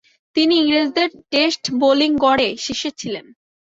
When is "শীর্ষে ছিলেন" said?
2.63-3.25